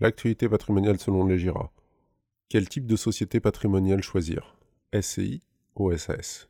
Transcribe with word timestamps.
L'actualité 0.00 0.48
patrimoniale 0.48 0.98
selon 0.98 1.24
les 1.24 1.38
GIRA. 1.38 1.72
Quel 2.48 2.68
type 2.68 2.86
de 2.86 2.96
société 2.96 3.38
patrimoniale 3.38 4.02
choisir? 4.02 4.58
SCI 4.92 5.40
ou 5.76 5.96
SAS 5.96 6.48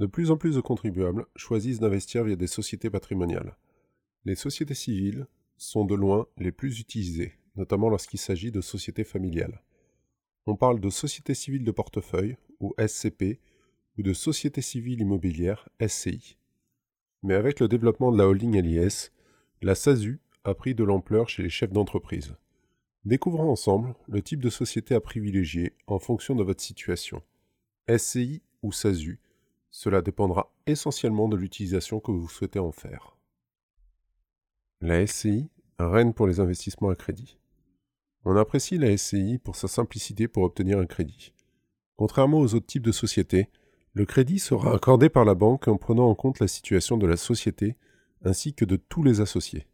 De 0.00 0.06
plus 0.06 0.32
en 0.32 0.36
plus 0.36 0.56
de 0.56 0.60
contribuables 0.60 1.26
choisissent 1.36 1.78
d'investir 1.78 2.24
via 2.24 2.34
des 2.34 2.48
sociétés 2.48 2.90
patrimoniales. 2.90 3.56
Les 4.24 4.34
sociétés 4.34 4.74
civiles 4.74 5.28
sont 5.56 5.84
de 5.84 5.94
loin 5.94 6.26
les 6.36 6.50
plus 6.50 6.80
utilisées, 6.80 7.34
notamment 7.54 7.88
lorsqu'il 7.88 8.18
s'agit 8.18 8.50
de 8.50 8.60
sociétés 8.60 9.04
familiales. 9.04 9.62
On 10.46 10.56
parle 10.56 10.80
de 10.80 10.90
société 10.90 11.32
civile 11.32 11.62
de 11.62 11.70
portefeuille, 11.70 12.36
ou 12.58 12.74
SCP, 12.84 13.38
ou 13.98 14.02
de 14.02 14.12
société 14.12 14.62
civile 14.62 15.00
immobilière, 15.00 15.68
SCI. 15.80 16.36
Mais 17.22 17.34
avec 17.34 17.60
le 17.60 17.68
développement 17.68 18.10
de 18.10 18.18
la 18.18 18.26
holding 18.26 18.60
LIS, 18.60 19.12
la 19.62 19.76
SASU 19.76 20.20
a 20.46 20.54
pris 20.54 20.74
de 20.74 20.84
l'ampleur 20.84 21.28
chez 21.28 21.42
les 21.42 21.50
chefs 21.50 21.72
d'entreprise. 21.72 22.36
Découvrons 23.04 23.50
ensemble 23.50 23.94
le 24.08 24.22
type 24.22 24.40
de 24.40 24.48
société 24.48 24.94
à 24.94 25.00
privilégier 25.00 25.74
en 25.88 25.98
fonction 25.98 26.36
de 26.36 26.44
votre 26.44 26.62
situation. 26.62 27.22
SCI 27.88 28.42
ou 28.62 28.70
SASU, 28.72 29.20
cela 29.70 30.02
dépendra 30.02 30.52
essentiellement 30.66 31.28
de 31.28 31.36
l'utilisation 31.36 31.98
que 31.98 32.12
vous 32.12 32.28
souhaitez 32.28 32.60
en 32.60 32.72
faire. 32.72 33.16
La 34.80 35.04
SCI 35.04 35.50
règne 35.78 36.12
pour 36.12 36.28
les 36.28 36.38
investissements 36.38 36.90
à 36.90 36.96
crédit. 36.96 37.38
On 38.24 38.36
apprécie 38.36 38.78
la 38.78 38.96
SCI 38.96 39.38
pour 39.38 39.56
sa 39.56 39.68
simplicité 39.68 40.28
pour 40.28 40.44
obtenir 40.44 40.78
un 40.78 40.86
crédit. 40.86 41.32
Contrairement 41.96 42.38
aux 42.38 42.54
autres 42.54 42.66
types 42.66 42.84
de 42.84 42.92
sociétés, 42.92 43.48
le 43.94 44.04
crédit 44.04 44.38
sera 44.38 44.74
accordé 44.74 45.08
par 45.08 45.24
la 45.24 45.34
banque 45.34 45.66
en 45.68 45.76
prenant 45.76 46.08
en 46.08 46.14
compte 46.14 46.38
la 46.38 46.48
situation 46.48 46.98
de 46.98 47.06
la 47.06 47.16
société 47.16 47.76
ainsi 48.24 48.54
que 48.54 48.64
de 48.64 48.76
tous 48.76 49.02
les 49.02 49.20
associés. 49.20 49.66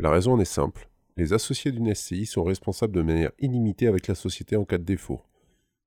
La 0.00 0.10
raison 0.10 0.34
en 0.34 0.38
est 0.38 0.44
simple. 0.44 0.88
Les 1.16 1.32
associés 1.32 1.72
d'une 1.72 1.92
SCI 1.92 2.24
sont 2.24 2.44
responsables 2.44 2.94
de 2.94 3.02
manière 3.02 3.32
illimitée 3.40 3.88
avec 3.88 4.06
la 4.06 4.14
société 4.14 4.54
en 4.54 4.64
cas 4.64 4.78
de 4.78 4.84
défaut. 4.84 5.22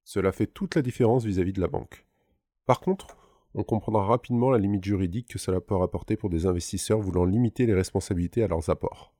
Cela 0.03 0.33
fait 0.33 0.47
toute 0.47 0.75
la 0.75 0.81
différence 0.81 1.23
vis-à-vis 1.23 1.53
de 1.53 1.61
la 1.61 1.69
banque. 1.69 2.05
Par 2.65 2.81
contre, 2.81 3.15
on 3.53 3.63
comprendra 3.63 4.03
rapidement 4.03 4.49
la 4.49 4.57
limite 4.57 4.83
juridique 4.83 5.29
que 5.29 5.39
cela 5.39 5.61
peut 5.61 5.75
rapporter 5.75 6.17
pour 6.17 6.29
des 6.29 6.45
investisseurs 6.45 6.99
voulant 6.99 7.23
limiter 7.23 7.65
les 7.65 7.73
responsabilités 7.73 8.43
à 8.43 8.49
leurs 8.49 8.69
apports. 8.69 9.13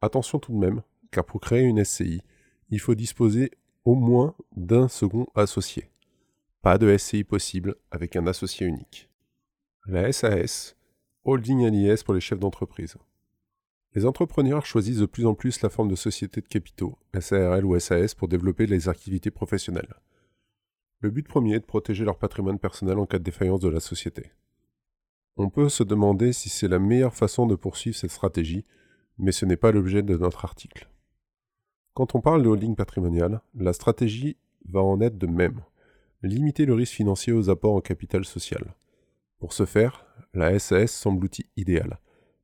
Attention 0.00 0.38
tout 0.38 0.52
de 0.52 0.58
même, 0.58 0.82
car 1.10 1.24
pour 1.24 1.40
créer 1.40 1.64
une 1.64 1.84
SCI, 1.84 2.22
il 2.70 2.78
faut 2.78 2.94
disposer 2.94 3.50
au 3.84 3.96
moins 3.96 4.36
d'un 4.54 4.86
second 4.86 5.26
associé. 5.34 5.90
Pas 6.62 6.78
de 6.78 6.96
SCI 6.96 7.24
possible 7.24 7.74
avec 7.90 8.14
un 8.14 8.28
associé 8.28 8.64
unique. 8.64 9.10
La 9.86 10.12
SAS, 10.12 10.76
Holding 11.24 11.66
LIS 11.68 12.04
pour 12.04 12.14
les 12.14 12.20
chefs 12.20 12.38
d'entreprise. 12.38 12.96
Les 13.94 14.06
entrepreneurs 14.06 14.66
choisissent 14.66 14.98
de 14.98 15.06
plus 15.06 15.24
en 15.24 15.34
plus 15.34 15.62
la 15.62 15.68
forme 15.68 15.88
de 15.88 15.94
société 15.94 16.40
de 16.40 16.48
capitaux, 16.48 16.98
SARL 17.18 17.64
ou 17.64 17.78
SAS, 17.78 18.14
pour 18.14 18.26
développer 18.26 18.66
les 18.66 18.88
activités 18.88 19.30
professionnelles. 19.30 19.94
Le 21.00 21.10
but 21.10 21.28
premier 21.28 21.54
est 21.54 21.60
de 21.60 21.64
protéger 21.64 22.04
leur 22.04 22.18
patrimoine 22.18 22.58
personnel 22.58 22.98
en 22.98 23.06
cas 23.06 23.18
de 23.18 23.24
défaillance 23.24 23.60
de 23.60 23.68
la 23.68 23.78
société. 23.78 24.32
On 25.36 25.48
peut 25.48 25.68
se 25.68 25.84
demander 25.84 26.32
si 26.32 26.48
c'est 26.48 26.66
la 26.66 26.80
meilleure 26.80 27.14
façon 27.14 27.46
de 27.46 27.54
poursuivre 27.54 27.96
cette 27.96 28.10
stratégie, 28.10 28.64
mais 29.18 29.30
ce 29.30 29.46
n'est 29.46 29.56
pas 29.56 29.70
l'objet 29.70 30.02
de 30.02 30.16
notre 30.16 30.44
article. 30.44 30.88
Quand 31.92 32.16
on 32.16 32.20
parle 32.20 32.42
de 32.42 32.48
holding 32.48 32.74
patrimonial, 32.74 33.42
la 33.54 33.72
stratégie 33.72 34.36
va 34.68 34.82
en 34.82 35.00
être 35.00 35.18
de 35.18 35.28
même. 35.28 35.60
Limiter 36.22 36.66
le 36.66 36.74
risque 36.74 36.94
financier 36.94 37.32
aux 37.32 37.48
apports 37.50 37.74
en 37.74 37.80
capital 37.80 38.24
social. 38.24 38.74
Pour 39.38 39.52
ce 39.52 39.66
faire, 39.66 40.04
la 40.32 40.58
SAS 40.58 40.90
semble 40.90 41.22
l'outil 41.22 41.46
idéal. 41.56 42.00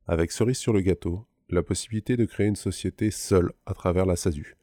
Avec 0.07 0.31
cerise 0.31 0.57
sur 0.57 0.71
le 0.71 0.81
gâteau, 0.81 1.25
la 1.51 1.63
possibilité 1.63 2.17
de 2.17 2.25
créer 2.25 2.47
une 2.47 2.55
société 2.55 3.11
seule 3.11 3.51
à 3.65 3.73
travers 3.73 4.05
la 4.05 4.15
SASU. 4.15 4.55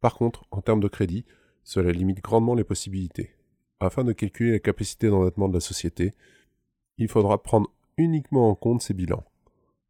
Par 0.00 0.16
contre, 0.16 0.44
en 0.50 0.60
termes 0.60 0.80
de 0.80 0.88
crédit, 0.88 1.24
cela 1.64 1.92
limite 1.92 2.22
grandement 2.22 2.54
les 2.54 2.64
possibilités. 2.64 3.34
Afin 3.80 4.04
de 4.04 4.12
calculer 4.12 4.52
la 4.52 4.58
capacité 4.58 5.08
d'endettement 5.08 5.48
de 5.48 5.54
la 5.54 5.60
société, 5.60 6.12
il 6.98 7.08
faudra 7.08 7.42
prendre 7.42 7.72
uniquement 7.96 8.48
en 8.48 8.54
compte 8.54 8.82
ses 8.82 8.94
bilans. 8.94 9.24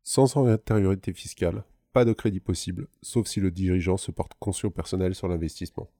Sans 0.03 0.37
antériorité 0.37 1.13
fiscale, 1.13 1.65
pas 1.93 2.05
de 2.05 2.13
crédit 2.13 2.41
possible, 2.41 2.89
sauf 3.03 3.27
si 3.27 3.41
le 3.41 3.51
dirigeant 3.51 3.97
se 3.97 4.11
porte 4.11 4.33
conscient 4.39 4.71
personnel 4.71 5.15
sur 5.15 5.29
l'investissement. 5.29 5.91